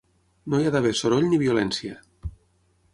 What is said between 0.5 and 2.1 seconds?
No hi ha d'haver soroll ni violència.